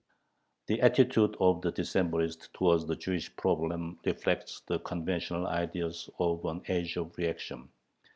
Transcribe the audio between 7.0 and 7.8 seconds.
reaction.